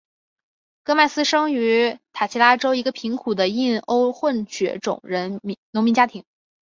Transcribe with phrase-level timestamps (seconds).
[0.83, 5.39] 戈麦斯生于塔奇拉州一个贫苦的印欧混血种人
[5.71, 6.25] 农民家庭。